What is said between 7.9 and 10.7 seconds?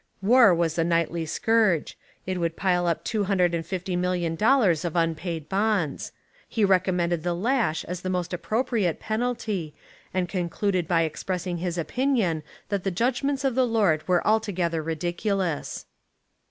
the most appropriate penalty, and con